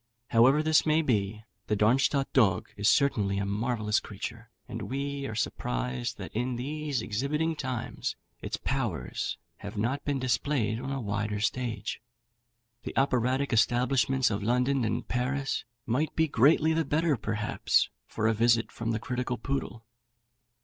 However 0.29 0.63
this 0.63 0.83
may 0.83 1.03
be, 1.03 1.43
the 1.67 1.75
Darmstadt 1.75 2.33
dog 2.33 2.69
is 2.75 2.89
certainly 2.89 3.37
a 3.37 3.45
marvellous 3.45 3.99
creature, 3.99 4.49
and 4.67 4.89
we 4.89 5.27
are 5.27 5.35
surprised 5.35 6.17
that, 6.17 6.31
in 6.35 6.55
these 6.55 7.03
exhibiting 7.03 7.55
times, 7.55 8.15
its 8.41 8.57
powers 8.57 9.37
have 9.57 9.77
not 9.77 10.03
been 10.03 10.17
displayed 10.17 10.79
on 10.79 10.89
a 10.91 10.99
wider 10.99 11.39
stage. 11.39 12.01
The 12.81 12.97
operatic 12.97 13.53
establishments 13.53 14.31
of 14.31 14.41
London 14.41 14.83
and 14.85 15.07
Paris 15.07 15.65
might 15.85 16.15
be 16.15 16.27
greatly 16.27 16.73
the 16.73 16.83
better, 16.83 17.15
perhaps, 17.15 17.91
for 18.07 18.25
a 18.27 18.33
visit 18.33 18.71
from 18.71 18.89
the 18.93 18.99
critical 18.99 19.37
Poodle. 19.37 19.85